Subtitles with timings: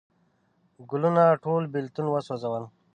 [0.89, 2.63] ګلونه ټول بیلتون وسوزل